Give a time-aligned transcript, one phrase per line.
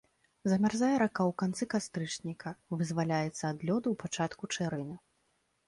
[0.51, 4.97] Замярзае рака ў канцы кастрычніка, вызваляецца ад лёду ў пачатку чэрвеня.